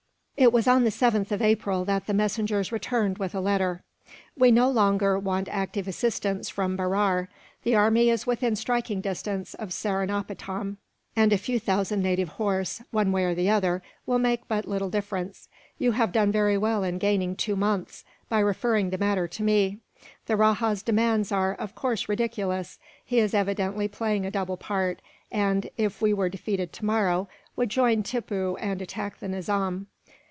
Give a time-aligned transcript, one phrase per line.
[0.37, 3.83] It was on the 7th of April that the messengers returned, with a letter:
[4.35, 7.27] "We no longer want active assistance from Berar.
[7.61, 10.77] The army is within striking distance of Seringapatam,
[11.15, 15.47] and a few thousand native horse, one way or another, will make but little difference.
[15.77, 19.77] You have done very well in gaining two months, by referring the matter to me.
[20.25, 22.79] The rajah's demands are, of course, ridiculous.
[23.05, 28.01] He is evidently playing a double part and, if we were defeated tomorrow, would join
[28.01, 29.85] Tippoo and attack the Nizam.